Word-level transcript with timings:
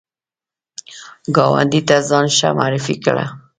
ګاونډي 1.35 1.81
ته 1.87 1.95
ځان 2.09 2.25
ښه 2.37 2.49
معرفي 2.57 2.95
کړه 3.05 3.25